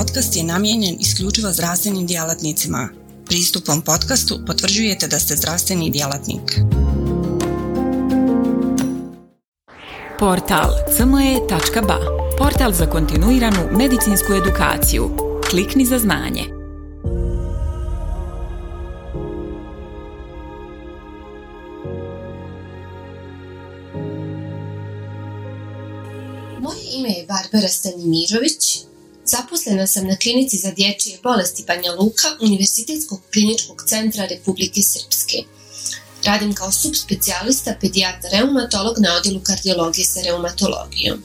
podcast 0.00 0.36
je 0.36 0.42
namijenjen 0.44 0.96
isključivo 1.00 1.52
zdravstvenim 1.52 2.06
djelatnicima. 2.06 2.88
Pristupom 3.26 3.82
podcastu 3.82 4.38
potvrđujete 4.46 5.06
da 5.08 5.18
ste 5.18 5.36
zdravstveni 5.36 5.90
djelatnik. 5.90 6.60
Portal 10.18 10.70
cme.ba 10.96 11.98
Portal 12.38 12.72
za 12.72 12.86
kontinuiranu 12.86 13.68
medicinsku 13.76 14.32
edukaciju. 14.32 15.10
Klikni 15.50 15.86
za 15.86 15.98
znanje. 15.98 16.44
Moje 26.60 26.80
ime 26.92 27.08
je 27.08 27.26
Barbara 27.26 27.68
Stanimirović. 27.68 28.89
Zaposlena 29.30 29.86
sam 29.86 30.06
na 30.06 30.16
klinici 30.16 30.56
za 30.56 30.70
dječje 30.70 31.18
bolesti 31.22 31.64
Banja 31.66 31.92
Luka 31.92 32.28
Univerzitetskog 32.40 33.20
kliničkog 33.32 33.84
centra 33.86 34.26
Republike 34.26 34.82
Srpske. 34.82 35.36
Radim 36.24 36.54
kao 36.54 36.72
subspecijalista 36.72 37.74
pedijatar 37.80 38.30
reumatolog 38.32 38.98
na 38.98 39.14
odjelu 39.16 39.40
kardiologije 39.40 40.04
sa 40.04 40.20
reumatologijom. 40.20 41.22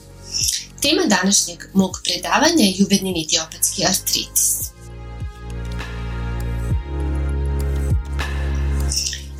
Tema 0.82 1.02
današnjeg 1.06 1.58
mog 1.74 2.00
predavanja 2.04 2.64
je 2.64 2.74
juvenilni 2.76 3.22
idiopatski 3.22 3.84
artritis. 3.84 4.44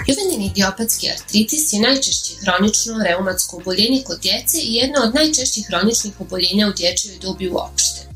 Juvenilni 0.09 0.47
idiopatski 0.47 1.11
artritis 1.11 1.73
je 1.73 1.81
najčešće 1.81 2.33
hronično 2.41 3.05
reumatsko 3.09 3.57
oboljenje 3.57 4.03
kod 4.07 4.21
djece 4.21 4.59
i 4.63 4.75
jedno 4.75 5.01
od 5.01 5.15
najčešćih 5.15 5.67
hroničnih 5.67 6.21
oboljenja 6.21 6.69
u 6.69 6.73
dječjoj 6.73 7.19
dobi 7.19 7.49
uopšte. 7.49 8.16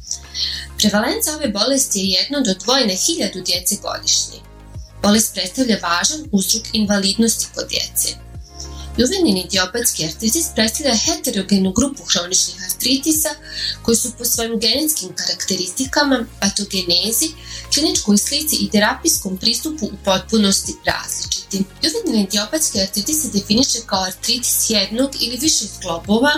Prevalenca 0.80 1.34
ove 1.34 1.48
bolesti 1.48 1.98
je 1.98 2.20
jedno 2.20 2.41
do 2.41 2.55
dvojne 2.55 2.95
hiljadu 2.95 3.41
djece 3.41 3.77
godišnje. 3.83 4.39
Bolest 5.03 5.34
predstavlja 5.34 5.78
važan 5.83 6.20
uzrok 6.33 6.62
invalidnosti 6.72 7.47
kod 7.55 7.69
djece. 7.69 8.09
Juvenilni 8.97 9.41
idiopatski 9.41 10.05
artritis 10.05 10.47
predstavlja 10.55 10.95
heterogenu 10.97 11.72
grupu 11.72 12.03
hroničnih 12.05 12.56
artritisa 12.64 13.28
koji 13.83 13.97
su 13.97 14.12
po 14.19 14.25
svojim 14.25 14.59
genetskim 14.61 15.11
karakteristikama, 15.17 16.27
patogenezi, 16.41 17.28
kliničkoj 17.75 18.19
slici 18.19 18.56
i 18.56 18.70
terapijskom 18.70 19.37
pristupu 19.39 19.87
u 19.87 19.97
potpunosti 20.05 20.75
različiti. 20.84 21.65
Juvenilni 21.83 22.22
idiopatski 22.25 22.81
artritis 22.81 23.22
se 23.22 23.28
definiše 23.28 23.78
kao 23.87 24.03
artritis 24.03 24.70
jednog 24.70 25.11
ili 25.20 25.37
više 25.37 25.65
zglobova 25.77 26.33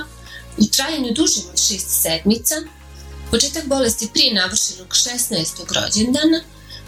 u 0.59 0.67
trajanju 0.67 1.15
dužem 1.15 1.43
od 1.53 1.59
6 1.59 1.79
sedmica, 2.03 2.55
početak 3.33 3.66
bolesti 3.66 4.08
prije 4.12 4.34
navršenog 4.34 4.88
16. 4.88 5.44
rođendana, 5.69 6.41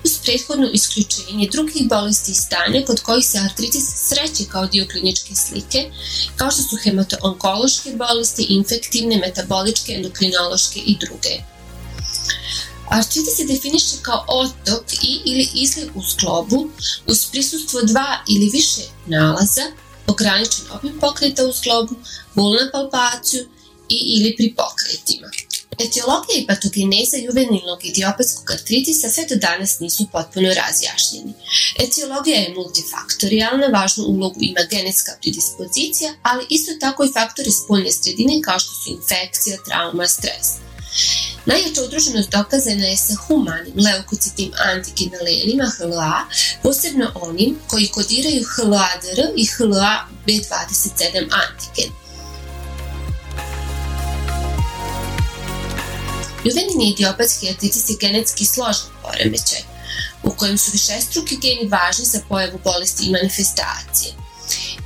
uz 0.04 0.12
prethodno 0.24 0.68
isključenje 0.72 1.48
drugih 1.52 1.88
bolesti 1.88 2.32
i 2.32 2.34
stanja 2.34 2.84
kod 2.86 3.00
kojih 3.00 3.26
se 3.26 3.38
artritis 3.38 3.84
sreće 4.08 4.44
kao 4.52 4.66
dio 4.66 4.86
kliničke 4.90 5.34
slike, 5.34 5.90
kao 6.36 6.50
što 6.50 6.62
su 6.62 6.76
hemato-onkološke 6.76 7.96
bolesti, 7.96 8.46
infektivne, 8.48 9.16
metaboličke, 9.18 9.92
endokrinološke 9.92 10.80
i 10.86 10.96
druge. 11.00 11.34
Artritis 12.90 13.36
se 13.36 13.44
definiše 13.44 13.96
kao 14.02 14.24
otok 14.28 14.92
i 15.02 15.20
ili 15.24 15.48
izliv 15.54 15.88
u 15.94 16.02
sklobu 16.02 16.70
uz 17.06 17.26
prisustvo 17.32 17.82
dva 17.82 18.22
ili 18.28 18.50
više 18.52 18.82
nalaza, 19.06 19.66
ograničen 20.06 20.64
obim 20.70 21.00
pokreta 21.00 21.46
u 21.46 21.52
sklobu, 21.52 21.94
bol 22.34 22.52
na 22.52 22.70
palpaciju 22.72 23.48
i 23.88 23.96
ili 24.16 24.36
pri 24.36 24.54
pokretima. 24.56 25.28
Etiologija 25.78 26.38
i 26.38 26.46
patogeneza 26.46 27.16
juvenilnog 27.16 27.84
idiopatskog 27.84 28.50
artritisa 28.50 29.10
sve 29.10 29.24
do 29.30 29.36
danas 29.36 29.80
nisu 29.80 30.06
potpuno 30.12 30.48
razjašnjeni. 30.54 31.32
Etiologija 31.84 32.38
je 32.40 32.54
multifaktorijalna, 32.54 33.66
važnu 33.66 34.04
ulogu 34.04 34.40
ima 34.40 34.60
genetska 34.70 35.12
predispozicija, 35.22 36.14
ali 36.22 36.46
isto 36.50 36.72
tako 36.80 37.04
i 37.04 37.12
faktori 37.18 37.50
spoljne 37.50 37.92
sredine 37.92 38.40
kao 38.44 38.58
što 38.58 38.70
su 38.70 38.90
infekcija, 38.90 39.56
trauma, 39.66 40.06
stres. 40.06 40.46
Najjača 41.46 41.82
udruženost 41.82 42.30
dokazana 42.30 42.84
je 42.84 42.96
sa 42.96 43.14
humanim 43.14 43.74
leukocitim 43.86 44.50
antigenalelima 44.72 45.66
HLA, 45.76 46.26
posebno 46.62 47.12
onim 47.14 47.58
koji 47.66 47.86
kodiraju 47.86 48.44
HLA-DR 48.44 49.20
i 49.36 49.44
HLA-B27 49.46 51.28
antigen. 51.42 52.03
Juvenilni 56.44 56.90
idiopatski 56.90 57.48
artritis 57.48 57.90
je 57.90 57.96
genetski 58.00 58.44
složen 58.44 58.90
poremećaj, 59.02 59.62
u 60.22 60.30
kojem 60.30 60.58
su 60.58 60.70
višestruki 60.72 61.36
geni 61.36 61.68
važni 61.68 62.04
za 62.04 62.20
pojavu 62.28 62.58
bolesti 62.64 63.06
i 63.06 63.10
manifestacije. 63.10 64.12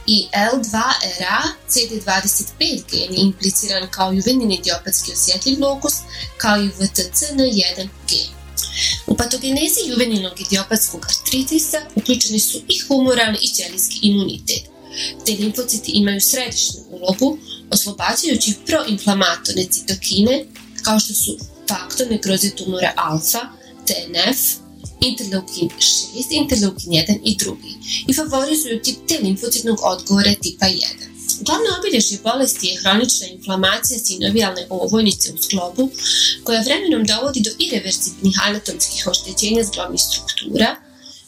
I 0.07 0.27
L2RA 0.33 1.43
CD25 1.71 2.83
gen 2.91 3.15
je 3.15 3.21
impliciran 3.21 3.91
kao 3.91 4.13
juvenilni 4.13 4.55
idiopatski 4.55 5.13
osjetljiv 5.13 5.61
lokus, 5.61 5.95
kao 6.37 6.57
i 6.57 6.71
VTCN1 6.79 7.89
gen. 8.09 8.29
U 9.07 9.17
patogenezi 9.17 9.81
juvenilnog 9.87 10.41
idiopatskog 10.41 11.07
artritisa 11.09 11.79
uključeni 11.95 12.41
su 12.41 12.59
i 12.69 12.79
humoralni 12.79 13.39
i 13.43 13.49
ćelijski 13.49 13.99
imunitet. 14.03 14.63
Te 15.27 15.33
limfociti 15.33 15.93
imaju 15.93 16.21
središnju 16.21 16.81
ulogu, 16.91 17.39
oslobađajući 17.71 18.55
proinflamatorne 18.67 19.65
citokine, 19.71 20.45
kao 20.89 21.01
što 21.01 21.15
su 21.15 21.39
faktor 21.69 22.07
nekroze 22.11 22.51
tumora 22.51 22.93
alfa, 22.97 23.43
TNF, 23.87 24.39
interleukin 25.01 25.69
6, 25.79 26.27
interleukin 26.31 26.93
1 26.93 27.19
i 27.25 27.37
drugi 27.37 27.75
i 28.09 28.13
favorizuju 28.15 28.83
tip 28.83 28.97
T 29.09 29.19
limfocitnog 29.23 29.79
odgovora 29.83 30.35
tipa 30.43 30.67
1. 30.67 30.79
Glavno 31.41 31.69
obilježje 31.79 32.19
bolesti 32.23 32.67
je 32.67 32.81
hronična 32.81 33.27
inflamacija 33.27 33.99
sinovijalne 33.99 34.67
ovojnice 34.71 35.33
u 35.33 35.39
sklobu, 35.43 35.91
koja 36.45 36.61
vremenom 36.61 37.05
dovodi 37.07 37.41
do 37.41 37.51
irreversibilnih 37.59 38.37
anatomskih 38.43 39.07
oštećenja 39.07 39.65
zglobnih 39.65 40.01
struktura, 40.01 40.77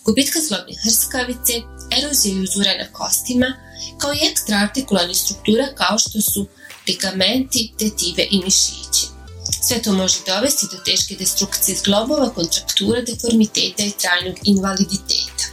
gubitka 0.04 0.38
zglobne 0.40 0.74
hrskavice, 0.82 1.54
erozije 1.98 2.34
i 2.34 2.42
uzura 2.42 2.72
na 2.82 2.86
kostima, 2.92 3.48
kao 3.98 4.12
i 4.12 4.26
ekstraartikularnih 4.30 5.16
struktura 5.16 5.74
kao 5.74 5.98
što 5.98 6.20
su 6.20 6.46
ligamenti, 6.88 7.72
tetive 7.78 8.26
i 8.30 8.38
mišići. 8.44 9.09
Sve 9.62 9.82
to 9.82 9.92
može 9.92 10.18
dovesti 10.26 10.66
do 10.72 10.78
teške 10.84 11.14
destrukcije 11.14 11.76
zglobova, 11.76 12.30
kontraktura, 12.30 13.02
deformiteta 13.02 13.82
i 13.82 13.92
trajnog 14.00 14.36
invaliditeta. 14.44 15.44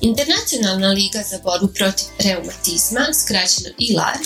Internacionalna 0.00 0.88
liga 0.88 1.22
za 1.30 1.38
borbu 1.44 1.68
protiv 1.74 2.06
reumatizma, 2.18 3.06
skraćeno 3.22 3.68
ILAR, 3.78 4.18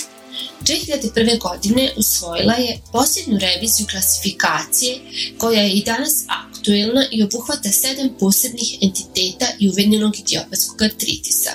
2001. 0.61 1.39
godine 1.39 1.91
usvojila 1.97 2.53
je 2.53 2.81
posljednu 2.91 3.39
reviziju 3.39 3.87
klasifikacije 3.91 4.99
koja 5.37 5.61
je 5.61 5.71
i 5.71 5.83
danas 5.83 6.25
aktuelna 6.27 7.05
i 7.11 7.23
obuhvata 7.23 7.71
sedam 7.71 8.09
posebnih 8.19 8.77
entiteta 8.81 9.45
juvenilnog 9.59 10.19
idiopatskog 10.19 10.81
artritisa. 10.81 11.51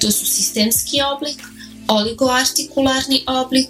To 0.00 0.10
su 0.10 0.26
sistemski 0.26 0.98
oblik, 1.16 1.38
oligoartikularni 1.88 3.24
oblik, 3.26 3.68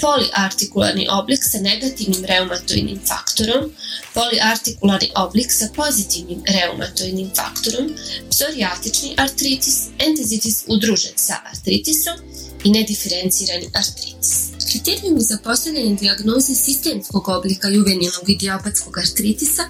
poliartikularni 0.00 1.06
oblik 1.10 1.44
sa 1.44 1.60
negativnim 1.60 2.24
reumatoidnim 2.24 3.00
faktorom, 3.06 3.70
poliartikularni 4.14 5.10
oblik 5.20 5.52
sa 5.52 5.68
pozitivnim 5.76 6.42
reumatoidnim 6.56 7.30
faktorom, 7.36 7.92
psoriatični 8.30 9.14
artritis, 9.26 9.78
entezitis 9.98 10.64
udružen 10.68 11.16
sa 11.16 11.42
artritisom 11.52 12.18
i 12.64 12.72
nediferencirani 12.74 13.70
artritis. 13.72 14.53
Kriterijumi 14.74 15.20
za 15.20 15.38
postavljanje 15.44 15.94
dijagnoze 15.94 16.54
sistemskog 16.54 17.28
oblika 17.28 17.68
juvenilnog 17.68 18.28
idiopatskog 18.28 18.98
artritisa 18.98 19.62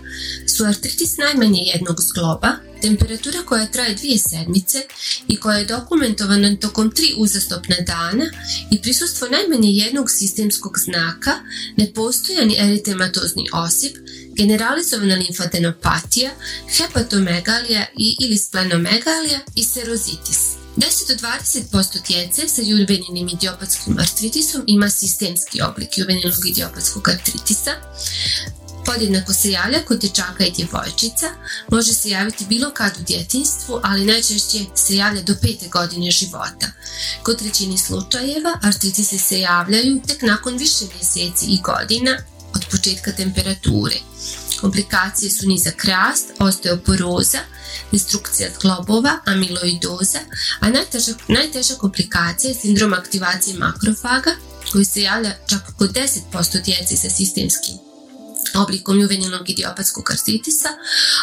su 0.56 0.65
artritis 0.65 1.17
najmanje 1.17 1.61
jednog 1.75 1.97
zgloba, 2.01 2.51
temperatura 2.83 3.43
koja 3.47 3.67
traje 3.67 3.95
dvije 3.95 4.19
sedmice 4.19 4.79
i 5.29 5.37
koja 5.37 5.59
je 5.59 5.65
dokumentovana 5.65 6.56
tokom 6.56 6.91
tri 6.91 7.15
uzastopna 7.17 7.77
dana 7.87 8.25
i 8.71 8.83
prisustvo 8.83 9.29
najmanje 9.29 9.71
jednog 9.71 10.11
sistemskog 10.11 10.79
znaka, 10.79 11.33
nepostojani 11.77 12.56
eritematozni 12.59 13.45
osip, 13.53 13.97
generalizovana 14.37 15.15
limfadenopatija, 15.15 16.31
hepatomegalija 16.77 17.87
i 17.99 18.17
ili 18.21 18.39
splenomegalija 18.39 19.41
i 19.55 19.65
serozitis. 19.65 20.64
10 20.76 21.09
do 21.09 21.15
20% 21.15 22.06
djece 22.06 22.49
sa 22.49 22.62
juvenilnim 22.62 23.29
idiopatskim 23.29 23.99
artritisom 23.99 24.65
ima 24.67 24.91
sistemski 24.91 25.62
oblik 25.62 25.99
juvenilnog 25.99 26.47
idiopatskog 26.47 27.09
artritisa, 27.09 27.71
Podjednako 28.87 29.32
se 29.32 29.50
javlja 29.50 29.85
kod 29.85 30.00
dječaka 30.00 30.44
i 30.44 30.50
djevojčica, 30.50 31.26
može 31.71 31.93
se 31.93 32.11
javiti 32.11 32.44
bilo 32.49 32.71
kad 32.71 32.97
u 33.00 33.03
djetinstvu, 33.03 33.81
ali 33.82 34.05
najčešće 34.05 34.59
se 34.75 34.97
javlja 34.97 35.23
do 35.23 35.35
pete 35.43 35.69
godine 35.69 36.11
života. 36.11 36.67
Kod 37.23 37.38
trećini 37.38 37.79
slučajeva 37.79 38.59
artritise 38.62 39.19
se 39.19 39.41
javljaju 39.41 40.03
tek 40.06 40.23
nakon 40.23 40.56
više 40.56 40.85
mjeseci 40.94 41.47
i 41.47 41.61
godina 41.62 42.19
od 42.55 42.65
početka 42.70 43.12
temperature. 43.12 43.97
komplikacije 44.61 45.31
su 45.31 45.49
nizak 45.49 45.85
rast, 45.85 46.27
osteoporoza, 46.38 47.38
destrukcija 47.93 48.49
zglobova, 48.59 49.19
amiloidoza, 49.25 50.19
a 50.61 50.71
najteža, 50.71 51.12
najteža 51.29 51.75
komplikacija 51.75 52.49
je 52.49 52.61
sindrom 52.61 52.93
aktivacije 52.93 53.59
makrofaga 53.59 54.31
koji 54.73 54.85
se 54.85 55.03
javlja 55.03 55.37
čak 55.47 55.61
kod 55.79 55.93
10% 55.93 56.65
djeci 56.65 56.97
sa 56.97 57.11
sistemskim 57.11 57.84
oblikom 58.55 59.00
juvenilnog 59.00 59.50
idiopatskog 59.50 60.11
artritisa, 60.11 60.69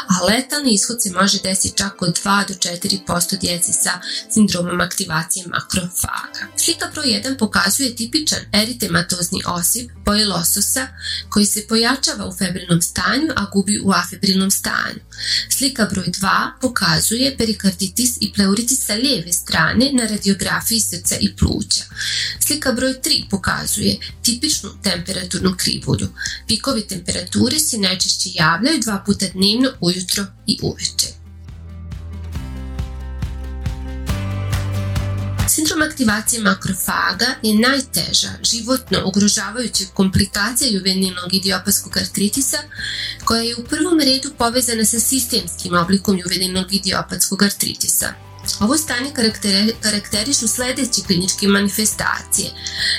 a 0.07 0.25
letalni 0.25 0.73
ishod 0.73 1.01
se 1.01 1.11
može 1.11 1.39
desiti 1.43 1.77
čak 1.77 2.01
od 2.01 2.19
2 2.23 2.47
do 2.47 2.53
4% 2.53 3.39
djeci 3.39 3.73
sa 3.73 3.91
sindromom 4.33 4.81
aktivacije 4.81 5.45
makrofaga. 5.47 6.41
Slika 6.57 6.89
broj 6.93 7.05
1 7.05 7.37
pokazuje 7.37 7.95
tipičan 7.95 8.39
eritematozni 8.53 9.41
osip 9.45 9.91
boje 10.05 10.25
lososa 10.25 10.87
koji 11.29 11.45
se 11.45 11.67
pojačava 11.67 12.25
u 12.25 12.35
febrilnom 12.37 12.81
stanju, 12.81 13.31
a 13.35 13.45
gubi 13.53 13.81
u 13.83 13.91
afebrilnom 13.91 14.51
stanju. 14.51 14.99
Slika 15.49 15.85
broj 15.91 16.05
2 16.05 16.51
pokazuje 16.61 17.37
perikarditis 17.37 18.17
i 18.19 18.33
pleuritis 18.33 18.85
sa 18.85 18.93
lijeve 18.93 19.33
strane 19.33 19.91
na 19.93 20.07
radiografiji 20.07 20.79
srca 20.79 21.15
i 21.19 21.35
pluća. 21.35 21.83
Slika 22.39 22.71
broj 22.71 22.93
3 22.93 23.29
pokazuje 23.29 23.97
tipičnu 24.21 24.69
temperaturnu 24.83 25.55
krivulju. 25.57 26.07
Pikovi 26.47 26.87
temperature 27.11 27.59
se 27.59 27.77
najčešće 27.77 28.29
javljaju 28.33 28.79
dva 28.79 29.03
puta 29.05 29.25
dnevno 29.33 29.69
ujutro 29.81 30.25
i 30.47 30.57
uveče. 30.61 31.07
Sindrom 35.47 35.81
aktivacije 35.81 36.41
makrofaga 36.41 37.25
je 37.41 37.59
najteža 37.59 38.29
životno 38.43 39.01
ugrožavajuća 39.05 39.83
komplikacija 39.93 40.71
juvenilnog 40.71 41.33
idiopaskog 41.33 41.97
artritisa 41.97 42.57
koja 43.25 43.41
je 43.41 43.55
u 43.55 43.63
prvom 43.63 43.99
redu 43.99 44.29
povezana 44.37 44.85
sa 44.85 44.99
sistemskim 44.99 45.75
oblikom 45.75 46.19
juvenilnog 46.19 46.73
idiopatskog 46.73 47.43
artritisa. 47.43 48.13
Ovo 48.59 48.77
stanje 48.77 49.11
karakterišu 49.81 50.47
sledeće 50.47 51.01
kliničke 51.07 51.47
manifestacije. 51.47 52.49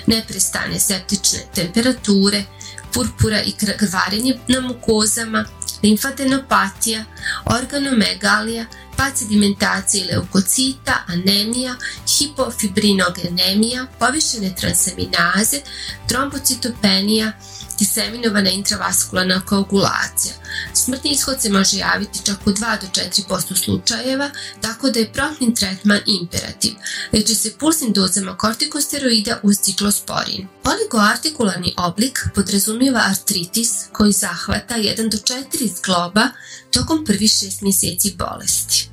Neprestane 0.06 0.80
septične 0.80 1.38
temperature, 1.54 2.44
purpura 2.92 3.42
i 3.42 3.52
krvarenje 3.76 4.38
na 4.48 4.60
mukozama, 4.60 5.44
limfadenopatija, 5.82 7.04
organomegalija, 7.44 8.66
pad 8.96 9.18
sedimentacije 9.18 10.04
leukocita, 10.04 11.04
anemija, 11.06 11.74
hipofibrinogenemija, 12.18 13.86
povišene 13.98 14.54
transaminaze, 14.56 15.60
trombocitopenija, 16.08 17.32
diseminovana 17.82 18.50
intravaskularna 18.50 19.40
koagulacija. 19.40 20.34
Smrtni 20.74 21.10
ishod 21.10 21.42
se 21.42 21.50
može 21.50 21.78
javiti 21.78 22.24
čak 22.24 22.46
u 22.46 22.50
2 22.50 22.80
do 22.80 22.86
4% 23.28 23.64
slučajeva, 23.64 24.30
tako 24.60 24.90
da 24.90 24.98
je 24.98 25.12
promptni 25.12 25.54
tretman 25.54 26.00
imperativ. 26.06 26.72
Leči 27.12 27.34
se 27.34 27.52
pulsnim 27.58 27.92
dozama 27.92 28.36
kortikosteroida 28.36 29.40
uz 29.42 29.56
ciklosporin. 29.58 30.48
Oligoartikularni 30.64 31.74
oblik 31.76 32.18
podrazumijeva 32.34 33.02
artritis 33.10 33.70
koji 33.92 34.12
zahvata 34.12 34.74
1 34.74 35.10
do 35.10 35.18
4 35.18 35.76
zgloba 35.76 36.28
tokom 36.70 37.04
prvih 37.04 37.30
6 37.30 37.62
mjeseci 37.62 38.14
bolesti. 38.18 38.88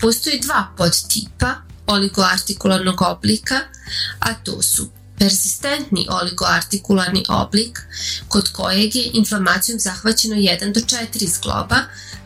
Postoje 0.00 0.38
dva 0.38 0.68
podtipa 0.76 1.54
oligoartikularnog 1.86 3.02
oblika, 3.02 3.60
a 4.18 4.34
to 4.34 4.62
su 4.62 4.97
persistentni 5.18 6.06
oligoartikularni 6.10 7.24
oblik 7.28 7.78
kod 8.28 8.52
kojeg 8.52 8.96
je 8.96 9.10
inflamacijom 9.12 9.78
zahvaćeno 9.78 10.34
1 10.34 10.72
do 10.72 10.80
4 10.80 11.28
zgloba 11.28 11.76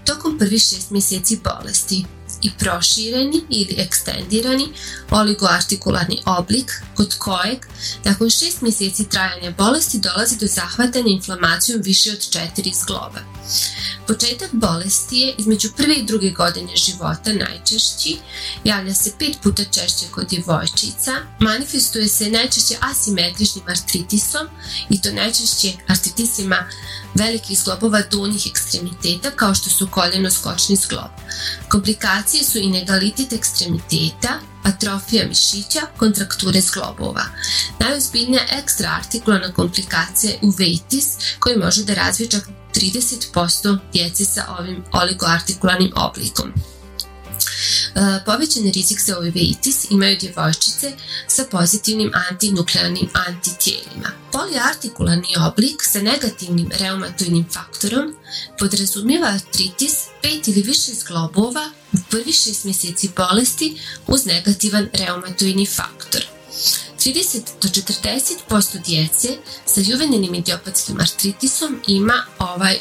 tokom 0.05 0.39
prvih 0.39 0.63
6 0.63 0.91
mjeseci 0.91 1.41
bolesti 1.45 2.05
i 2.43 2.51
prošireni 2.59 3.41
ili 3.51 3.75
ekstendirani 3.79 4.69
oligoartikularni 5.11 6.23
oblik 6.27 6.83
kod 6.95 7.15
kojeg 7.19 7.67
nakon 8.05 8.27
6 8.27 8.63
mjeseci 8.63 9.09
trajanja 9.09 9.51
bolesti 9.59 9.99
dolazi 9.99 10.39
do 10.39 10.47
zahvatanja 10.47 11.09
inflamacijom 11.09 11.83
više 11.83 12.11
od 12.11 12.19
4 12.19 12.75
zgloba. 12.83 13.21
Početak 14.07 14.49
bolesti 14.53 15.17
je 15.17 15.35
između 15.39 15.69
prve 15.77 15.95
i 15.95 16.05
druge 16.05 16.31
godine 16.31 16.77
života 16.77 17.33
najčešći, 17.33 18.17
javlja 18.65 18.95
se 18.95 19.13
pet 19.19 19.37
puta 19.43 19.65
češće 19.65 20.07
kod 20.11 20.29
djevojčica, 20.29 21.13
manifestuje 21.41 22.09
se 22.09 22.31
najčešće 22.31 22.77
asimetričnim 22.81 23.65
artritisom 23.69 24.49
i 24.91 25.03
to 25.03 25.13
najčešće 25.13 25.73
artritisima 25.89 26.57
velikih 27.15 27.59
zglobova 27.59 28.03
donjih 28.11 28.47
ekstremiteta 28.47 29.31
kao 29.31 29.55
što 29.55 29.71
su 29.71 29.89
koljeno-skočni 29.91 30.77
zglob. 30.77 31.11
Komplikacije 31.69 32.45
su 32.45 32.59
inegalitet 32.59 33.33
ekstremiteta, 33.33 34.41
atrofija 34.63 35.29
mišića, 35.29 35.81
kontrakture 35.97 36.61
zglobova. 36.61 37.25
Najozbiljnija 37.79 38.43
ekstraartikularna 38.51 39.53
komplikacija 39.53 40.31
je 40.33 40.39
uveitis 40.43 41.07
koji 41.39 41.57
može 41.57 41.85
da 41.85 41.95
razvije 41.95 42.31
čak 42.31 42.49
30% 42.75 43.79
djece 43.93 44.25
sa 44.25 44.57
ovim 44.59 44.85
oligoartikularnim 44.93 45.93
oblikom. 45.97 46.53
E, 47.95 48.25
povećan 48.27 48.73
rizik 48.75 49.01
za 49.01 49.19
uveitis 49.19 49.91
imaju 49.91 50.17
djevojčice 50.17 50.93
sa 51.29 51.45
pozitivnim 51.51 52.13
antinuklearnim 52.31 53.09
antitijelima. 53.13 54.11
Poliartikularni 54.33 55.35
oblik 55.49 55.83
sa 55.83 56.03
negativnim 56.03 56.71
reumatoidnim 56.79 57.47
faktorom 57.53 58.15
podrazumijeva 58.59 59.27
artritis 59.27 59.93
pet 60.23 60.49
ili 60.49 60.63
više 60.63 60.93
zglobova 60.95 61.71
u 61.93 61.97
prvi 62.11 62.33
šest 62.33 62.65
mjeseci 62.65 63.11
bolesti 63.17 63.81
uz 64.07 64.27
negativan 64.27 64.89
reumatoidni 64.93 65.67
faktor. 65.67 66.27
30 66.99 67.41
do 67.63 67.69
40% 67.69 68.85
djece 68.85 69.29
sa 69.67 69.81
juvenilnim 69.81 70.35
idiopatskim 70.35 71.01
artritisom 71.01 71.83
ima 71.87 72.25
ovaj 72.39 72.79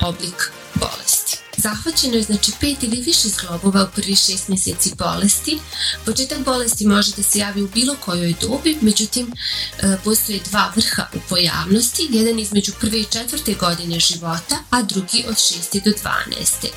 oblik 0.00 0.50
bolesti. 0.74 1.17
Zahvaćeno 1.62 2.16
je 2.16 2.22
znači 2.22 2.52
pet 2.60 2.82
ili 2.82 3.00
više 3.00 3.28
zglobova 3.28 3.84
u 3.84 3.94
prvi 3.94 4.16
šest 4.16 4.48
mjeseci 4.48 4.92
bolesti. 4.98 5.58
Početak 6.04 6.38
bolesti 6.44 6.86
može 6.86 7.12
da 7.16 7.22
se 7.22 7.38
javi 7.38 7.62
u 7.62 7.68
bilo 7.68 7.96
kojoj 8.04 8.34
dobi, 8.40 8.78
međutim 8.80 9.32
e, 9.78 9.96
postoje 10.04 10.40
dva 10.50 10.72
vrha 10.76 11.06
u 11.14 11.18
pojavnosti, 11.28 12.08
jedan 12.10 12.38
između 12.38 12.72
prve 12.80 13.00
i 13.00 13.04
četvrte 13.04 13.54
godine 13.54 14.00
života, 14.00 14.58
a 14.70 14.82
drugi 14.82 15.24
od 15.28 15.34
6. 15.34 15.84
do 15.84 15.90
12. 15.90 16.68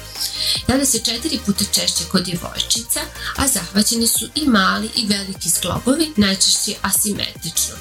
Javlja 0.67 0.85
se 0.85 0.99
četiri 0.99 1.39
puta 1.45 1.65
češće 1.65 2.03
kod 2.11 2.23
djevojčica, 2.23 2.99
a 3.37 3.47
zahvaćeni 3.47 4.07
su 4.07 4.29
i 4.35 4.47
mali 4.47 4.89
i 4.95 5.07
veliki 5.07 5.49
zglobovi, 5.49 6.11
najčešće 6.17 6.75
asimetrično. 6.81 7.75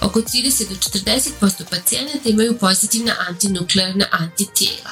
Oko 0.00 0.20
30 0.20 0.68
do 0.68 0.74
40% 0.74 1.64
pacijenata 1.70 2.28
imaju 2.28 2.58
pozitivna 2.58 3.16
antinuklearna 3.28 4.06
antitijela. 4.10 4.90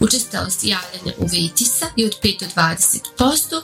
Učestalost 0.00 0.64
javljanja 0.98 1.16
uvejtisa 1.18 1.86
je 1.96 2.06
od 2.06 2.14
5 2.22 2.40
do 2.40 2.46
20%, 2.56 3.62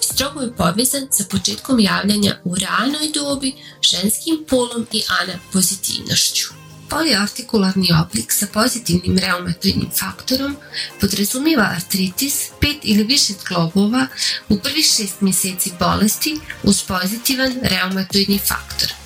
strogo 0.00 0.40
je 0.40 0.56
povezan 0.56 1.08
sa 1.10 1.24
početkom 1.30 1.80
javljanja 1.80 2.38
u 2.44 2.54
ranoj 2.54 3.08
dobi, 3.14 3.54
ženskim 3.90 4.44
polom 4.48 4.86
i 4.92 5.02
anapozitivnošću. 5.22 6.46
Poliartikularni 6.88 7.88
oblik 8.02 8.32
sa 8.32 8.46
pozitivnim 8.52 9.18
reumatoidnim 9.18 9.90
faktorom 9.98 10.56
podrazumijeva 11.00 11.72
artritis 11.76 12.34
pet 12.60 12.76
ili 12.82 13.04
više 13.04 13.32
zglobova 13.32 14.06
u 14.48 14.58
prvih 14.58 14.86
šest 14.86 15.20
mjeseci 15.20 15.72
bolesti 15.78 16.40
uz 16.62 16.82
pozitivan 16.82 17.52
reumatoidni 17.62 18.38
faktor. 18.38 19.05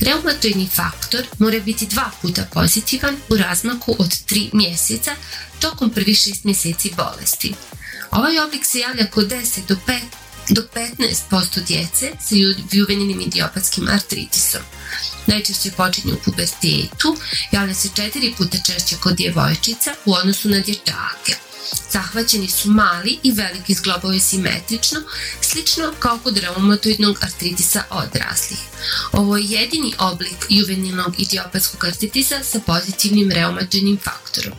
Reumatoidni 0.00 0.68
faktor 0.74 1.26
mora 1.38 1.60
biti 1.60 1.86
dva 1.86 2.10
puta 2.22 2.46
pozitivan 2.52 3.16
u 3.28 3.36
razmaku 3.36 3.96
od 3.98 4.08
3 4.08 4.50
mjeseca 4.52 5.14
tokom 5.60 5.90
prvih 5.90 6.16
6 6.16 6.44
mjeseci 6.44 6.92
bolesti. 6.96 7.54
Ovaj 8.10 8.38
oblik 8.38 8.64
se 8.64 8.78
javlja 8.78 9.06
kod 9.06 9.28
10 9.28 9.66
do 9.68 9.76
5 9.86 10.00
do 10.50 10.62
15% 10.74 11.66
djece 11.66 12.12
sa 12.20 12.34
juvenilnim 12.72 13.20
idiopatskim 13.20 13.88
artritisom. 13.88 14.60
Najčešće 15.26 15.70
počinje 15.70 16.12
u 16.12 16.22
pubertetu, 16.24 17.16
javlja 17.52 17.74
se 17.74 17.88
četiri 17.94 18.34
puta 18.38 18.58
češće 18.66 18.96
kod 19.00 19.16
djevojčica 19.16 19.94
u 20.04 20.12
odnosu 20.12 20.48
na 20.48 20.60
dječake. 20.60 21.47
Zahvaćeni 21.92 22.48
su 22.48 22.70
mali 22.70 23.18
i 23.22 23.32
veliki 23.32 23.74
zglobovi 23.74 24.20
simetrično, 24.20 25.00
slično 25.40 25.92
kao 25.98 26.18
kod 26.22 26.36
reumatoidnog 26.36 27.18
artritisa 27.20 27.82
odraslih. 27.90 28.58
Ovo 29.12 29.36
je 29.36 29.44
jedini 29.44 29.94
oblik 29.98 30.36
juvenilnog 30.48 31.14
idiopatskog 31.18 31.84
artritisa 31.84 32.44
sa 32.44 32.60
pozitivnim 32.66 33.30
reumatoidnim 33.30 33.98
faktorom. 34.04 34.52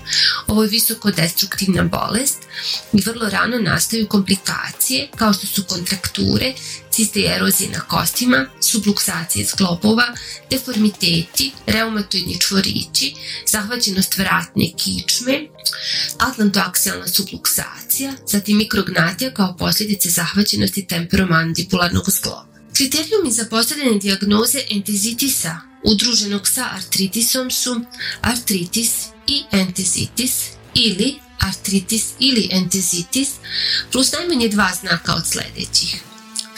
Ovo 0.47 0.63
je 0.63 0.69
visoko 0.69 1.11
destruktivna 1.11 1.83
bolest 1.83 2.37
i 2.93 3.01
vrlo 3.01 3.29
rano 3.29 3.57
nastaju 3.57 4.07
komplikacije 4.07 5.09
kao 5.15 5.33
što 5.33 5.47
su 5.47 5.63
kontrakture, 5.63 6.53
ciste 6.91 7.19
erozije 7.36 7.69
na 7.69 7.79
kostima, 7.79 8.46
subluksacije 8.62 9.46
zglobova, 9.46 10.03
deformiteti, 10.50 11.51
reumatoidni 11.65 12.39
čvorići, 12.39 13.13
zahvaćenost 13.48 14.17
vratne 14.17 14.65
kičme, 14.77 15.48
atlantoaksijalna 16.17 17.08
subluksacija, 17.08 18.13
zatim 18.27 18.58
mikrognatija 18.58 19.34
kao 19.34 19.55
posljedice 19.58 20.10
zahvaćenosti 20.10 20.88
temporomandibularnog 20.88 22.10
zgloba. 22.10 22.46
Kriterijumi 22.74 23.31
za 23.31 23.46
postavljanje 23.50 24.00
dijagnoze 24.00 24.60
entezitisa 24.69 25.60
udruženog 25.84 26.48
sa 26.48 26.69
artritisom 26.72 27.51
su 27.51 27.81
artritis 28.22 28.91
i 29.27 29.43
entezitis 29.51 30.31
ili 30.74 31.15
artritis 31.39 32.05
ili 32.19 32.50
entezitis 32.51 33.29
plus 33.91 34.12
najmanje 34.12 34.48
dva 34.48 34.72
znaka 34.81 35.13
od 35.15 35.24
sljedećih. 35.27 36.08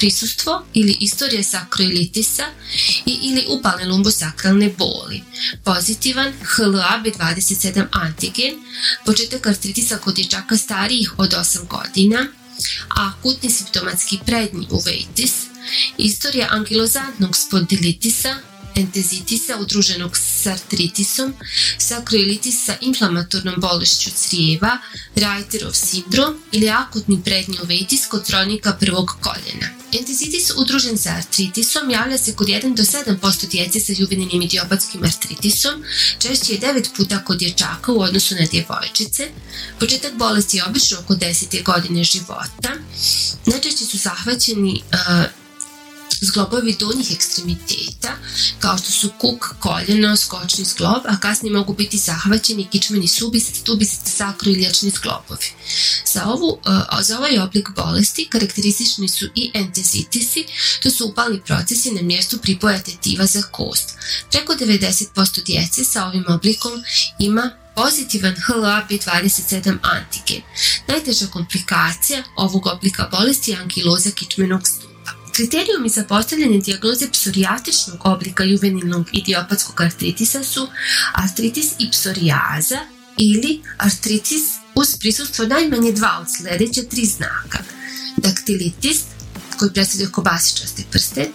Prisustvo 0.02 0.66
ili 0.74 0.98
istorija 1.00 1.44
sakroilitisa 1.44 2.44
i 3.06 3.20
ili 3.24 3.46
upalne 3.50 3.86
lumbosakralne 3.86 4.70
boli. 4.78 5.24
Pozitivan 5.64 6.34
HLA-B27 6.44 7.86
antigen, 7.92 8.54
početak 9.06 9.48
artritisa 9.48 9.98
kod 9.98 10.16
dječaka 10.16 10.58
starijih 10.58 11.20
od 11.20 11.34
8 11.34 11.68
godina, 11.68 12.28
akutni 12.90 13.50
simptomatski 13.50 14.20
prednji 14.26 14.68
uveitis, 14.70 15.34
istorija 15.98 16.48
ankilozantnog 16.52 17.36
spondilitisa, 17.36 18.36
entezitisa 18.76 19.58
udruženog 19.58 20.18
s 20.18 20.46
artritisom, 20.46 21.34
sakroilitis 21.78 22.66
sa 22.66 22.76
inflamatornom 22.82 23.56
bolešću 23.58 24.10
crijeva, 24.16 24.78
Reiterov 25.16 25.74
sindrom 25.74 26.36
ili 26.52 26.70
akutni 26.70 27.22
prednji 27.24 27.58
uveitis 27.64 28.06
kod 28.08 28.28
srodnika 28.28 28.74
prvog 28.74 29.12
koljena. 29.22 29.82
Entezitis 30.00 30.52
udružen 30.58 30.98
sa 30.98 31.10
artritisom 31.10 31.90
javlja 31.90 32.18
se 32.18 32.36
kod 32.36 32.48
1 32.48 32.76
do 32.76 32.84
7% 32.84 33.50
djece 33.50 33.80
sa 33.80 33.94
juveninim 33.98 34.42
idiopatskim 34.42 35.04
artritisom, 35.04 35.84
češće 36.20 36.54
je 36.54 36.60
9 36.60 36.88
puta 36.98 37.24
kod 37.26 37.40
dječaka 37.40 37.92
u 37.92 38.02
odnosu 38.02 38.36
na 38.36 38.46
djevojčice. 38.52 39.30
Početak 39.80 40.14
bolesti 40.14 40.58
je 40.58 40.66
obično 40.66 40.98
oko 41.00 41.14
10. 41.14 41.64
godine 41.64 42.04
života. 42.04 42.72
Najčešće 43.46 43.86
su 43.86 43.98
zahvaćeni 43.98 44.82
zglobovi 46.22 46.76
donjih 46.80 47.12
ekstremiteta, 47.12 48.18
kao 48.60 48.78
što 48.78 48.92
su 48.92 49.10
kuk, 49.20 49.56
koljeno, 49.60 50.18
skočni 50.18 50.66
zglob, 50.66 51.02
a 51.06 51.20
kasnije 51.20 51.54
mogu 51.54 51.74
biti 51.74 51.98
zahvaćeni 51.98 52.68
kičmeni 52.72 53.08
subis, 53.08 53.46
stubis, 53.54 53.90
sakro 54.06 54.52
i 54.52 54.56
liječni 54.56 54.90
zglobovi. 54.90 55.46
Za, 56.14 56.26
ovu, 56.26 56.60
e, 56.66 57.04
za 57.04 57.18
ovaj 57.18 57.40
oblik 57.40 57.70
bolesti 57.76 58.28
karakteristični 58.32 59.10
su 59.10 59.26
i 59.36 59.52
entezitisi, 59.54 60.46
to 60.84 60.90
su 60.90 61.08
upalni 61.08 61.42
procesi 61.46 61.92
na 61.92 62.02
mjestu 62.02 62.38
pripoja 62.38 62.84
tetiva 62.84 63.26
za 63.26 63.42
kost. 63.42 63.90
Preko 64.32 64.54
90% 64.54 65.46
djece 65.46 65.84
sa 65.84 66.06
ovim 66.06 66.26
oblikom 66.28 66.84
ima 67.20 67.52
pozitivan 67.76 68.36
HLA-B27 68.36 69.78
antigen. 69.82 70.42
Najteža 70.88 71.28
komplikacija 71.28 72.24
ovog 72.36 72.68
oblika 72.68 73.08
bolesti 73.12 73.52
je 73.52 73.58
ankiloza 73.58 74.12
kičmenog 74.12 74.68
stuba. 74.68 74.91
Kriterijumi 75.36 75.90
za 75.90 76.04
postavljanje 76.04 76.58
dijagnoze 76.58 77.12
psorijatričnog 77.12 78.00
oblika 78.04 78.44
juvenilnog 78.44 79.06
idiopatskog 79.12 79.82
artritisa 79.82 80.44
su 80.44 80.68
artritis 81.14 81.68
i 81.80 81.92
psorijaza 81.92 82.80
ili 83.18 83.62
artritis 83.78 84.44
uz 84.76 84.96
prisustvo 85.00 85.46
najmanje 85.46 85.92
dva 85.92 86.18
od 86.22 86.28
sljedeća 86.38 86.82
tri 86.90 87.06
znaka. 87.06 87.60
Daktilitis, 88.18 89.02
koji 89.60 89.74
predstavlja 89.74 90.08
kobasičaste 90.10 90.84
prste, 90.92 91.30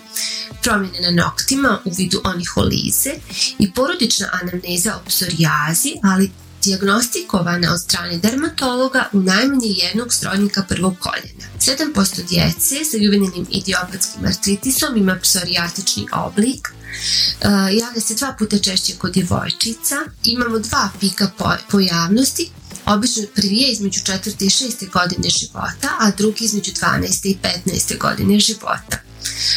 promjene 0.62 1.00
na 1.00 1.23
noktima 1.23 1.81
u 1.85 1.91
vidu 1.99 2.21
oniholize 2.25 3.11
i 3.59 3.73
porodična 3.73 4.29
anamneza 4.33 4.97
o 4.97 5.09
psorijazi, 5.09 5.93
ali 6.03 6.31
dijagnostikovana 6.66 7.73
od 7.73 7.80
strane 7.80 8.18
dermatologa 8.18 9.08
u 9.12 9.20
najmanje 9.20 9.68
jednog 9.68 10.14
srodnika 10.14 10.62
prvog 10.68 10.96
koljena. 11.00 11.44
7% 11.58 12.28
djece 12.28 12.85
sa 12.90 12.96
juvenilnim 12.96 13.46
idiopatskim 13.50 14.25
artritisom 14.25 14.96
ima 14.96 15.18
psorijatični 15.23 16.06
oblik, 16.12 16.68
Uh, 17.40 17.50
javlja 17.52 18.00
se 18.00 18.14
dva 18.14 18.35
puta 18.38 18.58
češće 18.58 18.92
kod 18.99 19.12
djevojčica. 19.12 19.96
Imamo 20.25 20.58
dva 20.58 20.88
pika 21.00 21.30
pojavnosti. 21.70 22.50
Obično 22.87 23.23
prvi 23.35 23.56
je 23.56 23.73
između 23.73 24.00
4. 24.00 24.44
i 24.44 24.49
6. 24.49 24.92
godine 24.92 25.28
života, 25.28 25.88
a 26.00 26.11
drugi 26.11 26.44
između 26.44 26.73
12. 26.73 27.28
i 27.28 27.38
15. 27.66 27.99
godine 27.99 28.40
života. 28.40 29.06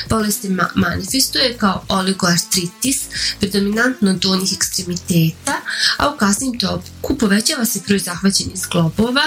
Bolest 0.10 0.42
se 0.42 0.50
manifestuje 0.76 1.58
kao 1.58 1.86
oligoartritis, 1.88 3.00
predominantno 3.40 4.14
donjih 4.14 4.54
ekstremiteta, 4.54 5.62
a 5.98 6.10
u 6.10 6.18
kasnim 6.18 6.60
toku 6.60 7.18
povećava 7.18 7.66
se 7.66 7.80
broj 7.88 8.00
zahvaćenih 8.00 8.58
zglobova, 8.58 9.24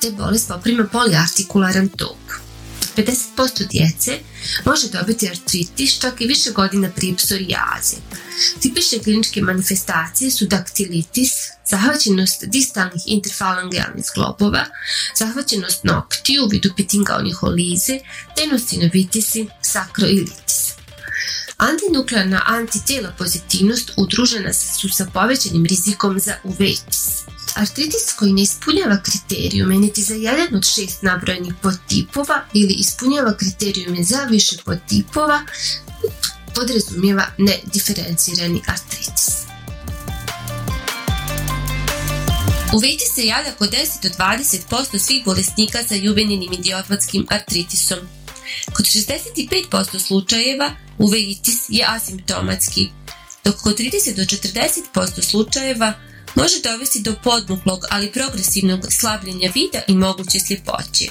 te 0.00 0.10
bolest 0.10 0.48
poprima 0.48 0.84
poliartikularan 0.84 1.88
tok. 1.88 2.45
50% 2.96 3.68
djece 3.70 4.18
može 4.64 4.88
dobiti 4.88 5.28
artritis 5.28 6.00
čak 6.00 6.20
i 6.20 6.26
više 6.26 6.50
godina 6.50 6.90
prije 6.96 7.16
psorijaze. 7.16 7.96
Tipične 8.60 8.98
kliničke 8.98 9.40
manifestacije 9.42 10.30
su 10.30 10.46
daktilitis, 10.46 11.30
zahvaćenost 11.70 12.44
distalnih 12.46 13.02
interfalangealnih 13.06 14.04
zglobova, 14.04 14.64
zahvaćenost 15.18 15.84
nokti 15.84 16.38
u 16.40 16.48
vidu 16.48 16.70
pitingaoniholize, 16.76 17.98
tenoscinovitisi, 18.36 19.48
sakroilitis. 19.62 20.72
Antinuklearna 21.56 22.42
antitela 22.46 23.10
pozitivnost 23.18 23.92
udružena 23.96 24.52
su 24.52 24.88
sa 24.88 25.06
povećanim 25.12 25.64
rizikom 25.64 26.18
za 26.18 26.34
uveitis. 26.44 27.26
Artritis 27.56 28.12
koji 28.18 28.32
ne 28.32 28.42
ispunjava 28.42 29.02
kriterijume 29.02 29.76
niti 29.76 30.02
za 30.02 30.14
jedan 30.14 30.54
od 30.54 30.64
šest 30.64 31.02
nabrojenih 31.02 31.54
podtipova 31.62 32.44
ili 32.54 32.74
ispunjava 32.74 33.36
kriterijume 33.36 34.02
za 34.02 34.24
više 34.30 34.56
podtipova 34.64 35.40
podrazumijeva 36.54 37.26
nediferencirani 37.38 38.62
artritis. 38.66 39.46
Uveitis 42.74 43.14
se 43.14 43.26
javlja 43.26 43.52
kod 43.58 43.70
10 43.70 44.02
do 44.02 44.08
20% 44.08 44.98
svih 44.98 45.24
bolesnika 45.24 45.82
sa 45.88 45.94
juveninim 45.94 46.52
idiopatskim 46.52 47.26
artritisom. 47.30 47.98
Kod 48.72 48.86
65% 48.86 49.98
slučajeva 49.98 50.70
uveitis 50.98 51.64
je 51.68 51.84
asimptomatski, 51.88 52.88
dok 53.44 53.56
kod 53.56 53.78
30 53.78 54.16
do 54.16 54.22
40% 54.22 55.22
slučajeva 55.22 55.92
može 56.36 56.60
dovesti 56.60 57.00
do 57.00 57.14
podmuklog, 57.24 57.84
ali 57.90 58.12
progresivnog 58.12 58.86
slabljenja 58.90 59.50
vida 59.54 59.80
i 59.88 59.94
moguće 59.94 60.40
sljepoće. 60.40 61.06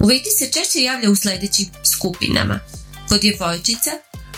Uveitis 0.00 0.38
se 0.38 0.50
češće 0.52 0.82
javlja 0.82 1.10
u 1.10 1.16
sljedećim 1.16 1.66
skupinama. 1.84 2.60
Kod 3.08 3.20
djevojčica, 3.20 3.90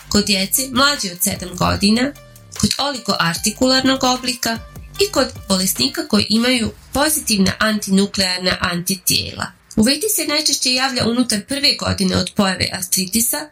kod 0.09 0.25
djece 0.27 0.63
mlađe 0.73 1.13
od 1.13 1.19
7 1.19 1.57
godina, 1.57 2.13
kod 2.61 2.71
oligoartikularnog 2.79 4.05
oblika 4.05 4.59
i 5.01 5.13
kod 5.13 5.29
bolesnika 5.49 6.09
koji 6.09 6.27
imaju 6.29 6.71
pozitivna 6.93 7.53
antinuklearna 7.59 8.57
antitijela. 8.61 9.47
Uveti 9.77 10.07
se 10.17 10.27
najčešće 10.27 10.75
javlja 10.75 11.07
unutar 11.07 11.41
prve 11.49 11.77
godine 11.79 12.17
od 12.17 12.31
pojave 12.37 12.69
artritisa, 12.73 13.49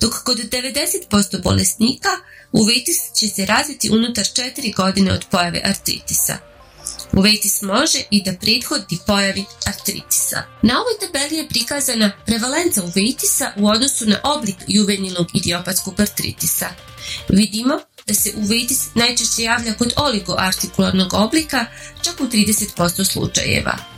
dok 0.00 0.14
kod 0.24 0.38
90% 0.38 1.42
bolesnika 1.42 2.08
uveitis 2.52 2.96
će 3.14 3.28
se 3.28 3.46
razviti 3.46 3.90
unutar 3.90 4.24
4 4.24 4.76
godine 4.76 5.12
od 5.12 5.24
pojave 5.30 5.60
artritisa. 5.64 6.38
Uveitis 7.12 7.62
može 7.62 7.98
i 8.10 8.22
da 8.22 8.32
prethodi 8.32 8.98
pojavi 9.06 9.44
artritisa. 9.66 10.42
Na 10.62 10.74
ovoj 10.80 10.94
tabeli 11.00 11.36
je 11.36 11.48
prikazana 11.48 12.12
prevalenca 12.26 12.82
uveitisa 12.84 13.52
u 13.56 13.68
odnosu 13.68 14.06
na 14.06 14.20
oblik 14.24 14.56
juvenilnog 14.68 15.26
idiopatskog 15.34 16.00
artritisa. 16.00 16.68
Vidimo 17.28 17.78
da 18.06 18.14
se 18.14 18.32
uveitis 18.36 18.80
najčešće 18.94 19.42
javlja 19.42 19.74
kod 19.74 19.92
oligoartikularnog 19.96 21.14
oblika, 21.14 21.66
čak 22.02 22.20
u 22.20 22.24
30% 22.24 23.04
slučajeva. 23.04 23.95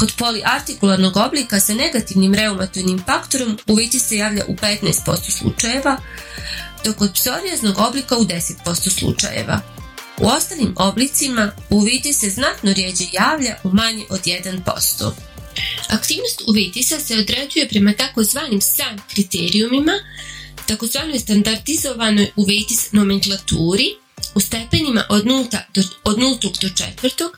Kod 0.00 0.12
poliartikularnog 0.18 1.16
oblika 1.16 1.60
sa 1.60 1.74
negativnim 1.74 2.34
reumatoidnim 2.34 3.02
faktorom 3.06 3.58
uveitis 3.66 4.08
se 4.08 4.16
javlja 4.16 4.44
u 4.48 4.54
15% 4.54 5.30
slučajeva, 5.30 5.96
dok 6.84 6.96
kod 6.96 7.12
psorijaznog 7.14 7.78
oblika 7.78 8.16
u 8.16 8.24
10% 8.24 8.90
slučajeva. 8.98 9.60
U 10.18 10.26
ostalim 10.26 10.74
oblicima 10.76 11.52
uveitis 11.70 12.18
se 12.20 12.30
znatno 12.30 12.72
rijeđe 12.72 13.04
javlja 13.12 13.56
u 13.64 13.68
manje 13.72 14.04
od 14.10 14.20
1%. 14.20 15.10
Aktivnost 15.88 16.42
uvitisa 16.48 17.00
se 17.00 17.18
određuje 17.18 17.68
prema 17.68 17.92
takozvanim 17.92 18.60
SAN 18.60 18.98
kriterijumima, 19.10 19.92
takozvanoj 20.66 21.18
standardizovanoj 21.18 22.30
uveitis 22.36 22.92
nomenklaturi, 22.92 23.96
u 24.36 24.40
stepenima 24.40 25.04
od 25.08 25.24
0 25.24 25.48
do, 25.74 25.82
od 26.04 26.18
0 26.18 26.40
do 26.40 26.68
4 27.00 27.28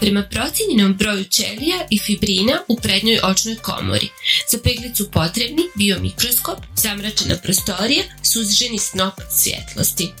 prema 0.00 0.22
procijenjenom 0.22 0.94
broju 0.94 1.24
ćelija 1.24 1.86
i 1.90 1.98
fibrina 1.98 2.62
u 2.68 2.76
prednjoj 2.76 3.20
očnoj 3.22 3.56
komori. 3.56 4.08
Za 4.50 4.58
pregled 4.58 4.96
su 4.96 5.10
potrebni 5.10 5.62
biomikroskop, 5.74 6.58
zamračena 6.76 7.36
prostorija, 7.42 8.04
suženi 8.22 8.78
snop 8.78 9.14
svjetlosti. 9.30 10.12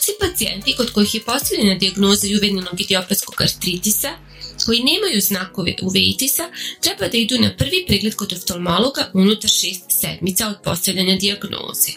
Svi 0.00 0.12
pacijenti 0.20 0.74
kod 0.76 0.92
kojih 0.92 1.14
je 1.14 1.24
postavljena 1.24 1.74
dijagnoza 1.74 2.26
juvenilnog 2.26 2.80
idiopatskog 2.80 3.42
artritisa 3.42 4.10
koji 4.66 4.82
nemaju 4.82 5.20
znakove 5.20 5.74
uveitisa 5.82 6.50
treba 6.80 7.08
da 7.08 7.18
idu 7.18 7.38
na 7.38 7.56
prvi 7.56 7.84
pregled 7.86 8.14
kod 8.14 8.32
oftalmologa 8.32 9.10
unutar 9.14 9.50
šest 9.50 9.84
sedmica 10.00 10.48
od 10.48 10.56
postavljanja 10.64 11.16
dijagnoze. 11.16 11.92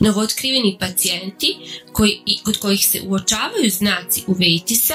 Novootkriveni 0.00 0.76
pacijenti 0.80 1.56
koji, 1.92 2.20
kod 2.44 2.56
kojih 2.56 2.86
se 2.86 3.00
uočavaju 3.00 3.70
znaci 3.70 4.22
uveitisa 4.26 4.94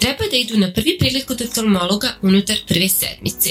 treba 0.00 0.24
da 0.30 0.36
idu 0.36 0.58
na 0.58 0.72
prvi 0.72 0.98
pregled 0.98 1.24
kod 1.24 1.42
oftalmologa 1.42 2.16
unutar 2.22 2.56
prve 2.68 2.88
sedmice 2.88 3.50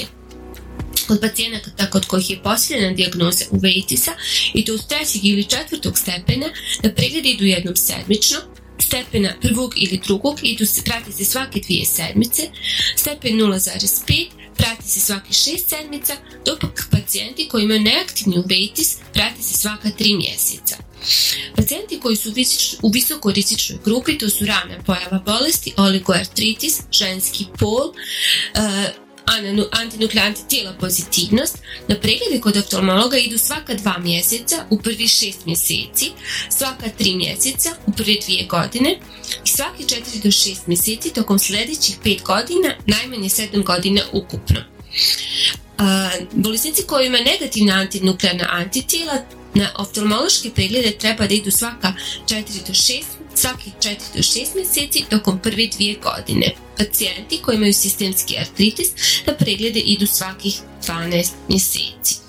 kod 1.10 1.20
pacijenata 1.20 1.90
kod 1.90 2.06
kojih 2.06 2.30
je 2.30 2.42
postavljena 2.42 2.92
dijagnoza 2.92 3.44
uveitisa 3.50 4.12
i 4.54 4.64
to 4.64 4.74
uz 4.74 4.80
trećeg 4.88 5.24
ili 5.24 5.44
četvrtog 5.44 5.98
stepena 5.98 6.46
da 6.82 6.92
preglede 6.92 7.28
idu 7.28 7.44
jednom 7.44 7.76
sedmično, 7.76 8.38
stepena 8.80 9.34
prvog 9.40 9.74
ili 9.76 10.00
drugog 10.06 10.38
idu 10.42 10.64
prati 10.84 11.12
se 11.12 11.24
svake 11.24 11.60
dvije 11.60 11.86
sedmice, 11.86 12.42
stepen 12.96 13.32
0,5 13.32 14.26
prati 14.56 14.88
se 14.88 15.00
svaki 15.00 15.34
šest 15.34 15.68
sedmica, 15.68 16.16
dok 16.44 16.58
pacijenti 16.90 17.48
koji 17.48 17.64
imaju 17.64 17.80
neaktivni 17.80 18.38
uveitis 18.38 18.96
prati 19.12 19.42
se 19.42 19.58
svaka 19.58 19.90
tri 19.90 20.14
mjeseca. 20.14 20.76
Pacijenti 21.56 22.00
koji 22.00 22.16
su 22.16 22.32
u 22.82 22.90
visoko 22.90 23.30
rizičnoj 23.30 23.78
grupi, 23.84 24.18
to 24.18 24.30
su 24.30 24.46
rana 24.46 24.82
pojava 24.86 25.22
bolesti, 25.26 25.72
oligoartritis, 25.76 26.80
ženski 26.92 27.46
pol, 27.58 27.92
antinuklearna 29.70 30.36
tijela 30.48 30.72
pozitivnost, 30.80 31.58
na 31.88 31.94
preglede 31.94 32.40
kod 32.40 32.56
oftalmologa 32.56 33.18
idu 33.18 33.38
svaka 33.38 33.74
dva 33.74 33.98
mjeseca 33.98 34.64
u 34.70 34.78
prvi 34.78 35.08
šest 35.08 35.46
mjeseci, 35.46 36.10
svaka 36.58 36.88
tri 36.98 37.14
mjeseca 37.14 37.70
u 37.86 37.92
prve 37.92 38.16
dvije 38.24 38.44
godine 38.44 38.98
i 39.44 39.48
svaki 39.48 39.88
četiri 39.88 40.20
do 40.24 40.30
šest 40.30 40.66
mjeseci 40.66 41.14
tokom 41.14 41.38
sljedećih 41.38 41.96
pet 42.04 42.22
godina, 42.22 42.74
najmanje 42.86 43.28
sedam 43.28 43.64
godina 43.64 44.02
ukupno. 44.12 44.60
bolesnici 46.32 46.82
koji 46.82 47.06
imaju 47.06 47.24
negativna 47.24 47.74
antinuklearna 47.74 48.46
antitijela 48.50 49.18
na 49.54 49.70
oftalmološke 49.76 50.50
preglede 50.50 50.98
treba 50.98 51.26
da 51.26 51.34
idu 51.34 51.50
svaka 51.50 51.92
4 52.26 52.42
do 52.66 52.72
6, 52.72 53.02
svaki 53.34 53.70
4 53.80 53.96
do 54.14 54.22
6 54.22 54.54
mjeseci 54.54 55.04
tokom 55.10 55.38
prve 55.38 55.66
dvije 55.66 55.94
godine. 56.02 56.54
Pacijenti 56.78 57.38
koji 57.42 57.56
imaju 57.56 57.74
sistemski 57.74 58.38
artritis 58.38 58.88
na 59.26 59.34
preglede 59.34 59.80
idu 59.80 60.06
svakih 60.06 60.60
12 60.86 61.28
mjeseci. 61.48 62.20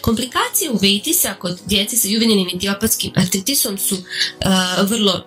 Komplikacije 0.00 0.70
uveitisa 0.70 1.34
kod 1.34 1.60
djece 1.66 1.96
sa 1.96 2.08
juvenilnim 2.08 2.48
idiopatskim 2.48 3.12
artritisom 3.16 3.78
su 3.78 3.94
uh, 3.94 4.02
vrlo 4.88 5.24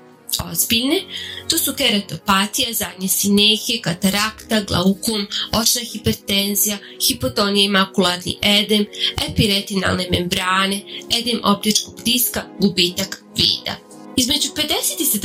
ozbiljne. 0.51 1.01
To 1.49 1.57
su 1.57 1.73
keratopatija, 1.73 2.73
zadnje 2.73 3.07
sinehe, 3.07 3.81
katarakta, 3.81 4.61
glaukom, 4.61 5.27
očna 5.51 5.81
hipertenzija, 5.91 6.77
hipotonija 7.07 7.65
i 7.65 7.69
makularni 7.69 8.37
edem, 8.41 8.85
epiretinalne 9.29 10.07
membrane, 10.11 10.81
edem 11.19 11.39
optičkog 11.43 12.01
diska, 12.03 12.43
gubitak 12.59 13.23
vida. 13.37 13.91
Između 14.17 14.49
50 14.49 14.65
i 14.99 15.19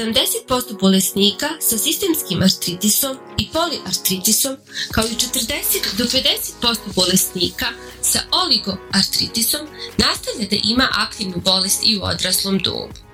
70% 0.49 0.81
bolesnika 0.81 1.49
sa 1.61 1.79
sistemskim 1.79 2.43
artritisom 2.43 3.17
i 3.39 3.49
poliartritisom, 3.53 4.57
kao 4.93 5.05
i 5.05 5.15
40 5.15 5.97
do 5.99 6.05
50% 6.05 6.77
bolesnika 6.95 7.67
sa 8.03 8.19
oligoartritisom, 8.31 9.61
nastavlja 9.99 10.49
da 10.51 10.57
ima 10.65 10.89
aktivnu 10.93 11.43
bolest 11.45 11.81
i 11.85 11.99
u 11.99 12.03
odraslom 12.03 12.59
dobu. 12.59 13.06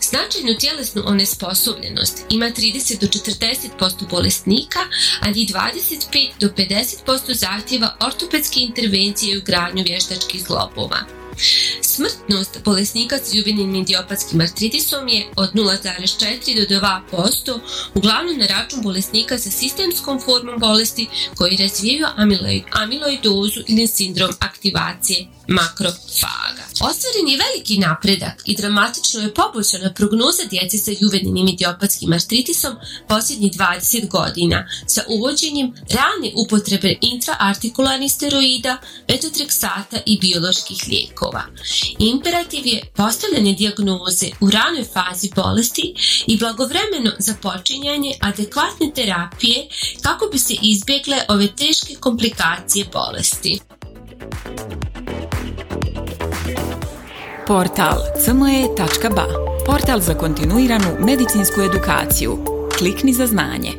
Značajnu 0.00 0.58
tjelesnu 0.58 1.02
onesposobljenost 1.06 2.24
ima 2.30 2.46
30 2.46 3.00
do 3.00 3.06
40% 3.06 4.08
bolesnika, 4.10 4.78
ali 5.20 5.46
25 5.46 6.30
do 6.40 6.48
50% 6.48 7.34
zahtjeva 7.34 7.96
ortopedske 8.00 8.60
intervencije 8.60 9.34
i 9.34 9.38
ugradnju 9.38 9.84
vještačkih 9.86 10.42
zglobova. 10.42 10.98
Smrtnost 11.98 12.58
bolesnika 12.64 13.16
s 13.18 13.34
juvenilnim 13.34 13.82
idiopatskim 13.82 14.40
artritisom 14.40 15.08
je 15.08 15.26
od 15.36 15.52
0,4 15.54 16.68
do 16.68 16.80
2%, 16.80 17.58
uglavnom 17.94 18.38
na 18.38 18.46
račun 18.46 18.82
bolesnika 18.82 19.38
sa 19.38 19.50
sistemskom 19.50 20.20
formom 20.20 20.60
bolesti 20.60 21.08
koji 21.34 21.56
razvijaju 21.56 22.06
amiloid, 22.16 22.62
amiloidozu 22.72 23.60
ili 23.68 23.86
sindrom 23.86 24.30
aktivacije 24.40 25.26
makrofaga. 25.48 26.64
Ostvaren 26.80 27.28
je 27.28 27.38
veliki 27.44 27.78
napredak 27.78 28.42
i 28.44 28.56
dramatično 28.56 29.20
je 29.20 29.34
poboljšana 29.34 29.92
prognoza 29.92 30.44
djece 30.50 30.78
sa 30.78 30.90
juvenilnim 31.00 31.48
idiopatskim 31.48 32.12
artritisom 32.12 32.76
posljednjih 33.08 33.52
20 33.52 34.08
godina 34.08 34.68
sa 34.86 35.02
uvođenjem 35.08 35.74
rane 35.90 36.32
upotrebe 36.34 36.96
intraartikularnih 37.00 38.12
steroida, 38.12 38.76
metotreksata 39.08 39.98
i 40.06 40.18
bioloških 40.18 40.78
lijekova. 40.88 41.42
Imperativ 41.98 42.66
je 42.66 42.82
postavljanje 42.96 43.52
dijagnoze 43.52 44.26
u 44.40 44.50
ranoj 44.50 44.84
fazi 44.84 45.30
bolesti 45.36 45.94
i 46.26 46.36
blagovremeno 46.36 47.10
započinjanje 47.18 48.12
adekvatne 48.20 48.90
terapije 48.94 49.68
kako 50.02 50.28
bi 50.32 50.38
se 50.38 50.54
izbjegle 50.62 51.16
ove 51.28 51.46
teške 51.56 51.94
komplikacije 52.00 52.84
bolesti. 52.92 53.60
Portal 57.46 57.98
cme.ba 58.24 59.26
Portal 59.66 60.00
za 60.00 60.14
kontinuiranu 60.14 60.96
medicinsku 61.06 61.60
edukaciju. 61.60 62.38
Klikni 62.78 63.12
za 63.12 63.26
znanje. 63.26 63.72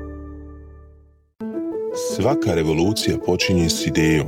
Svaka 2.16 2.54
revolucija 2.54 3.18
počinje 3.26 3.70
s 3.70 3.88
idejom 3.88 4.28